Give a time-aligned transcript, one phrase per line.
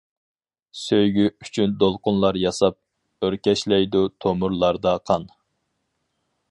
[0.83, 5.29] سۆيگۈ ئۈچۈن دولقۇنلار ياساپ، ئۆركەشلەيدۇ تومۇرلاردا قان.